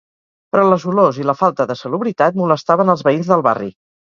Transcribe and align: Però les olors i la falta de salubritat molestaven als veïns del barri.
Però 0.55 0.63
les 0.69 0.85
olors 0.91 1.19
i 1.23 1.27
la 1.31 1.35
falta 1.41 1.67
de 1.73 1.77
salubritat 1.81 2.41
molestaven 2.43 2.93
als 2.95 3.07
veïns 3.11 3.31
del 3.35 3.49
barri. 3.51 3.71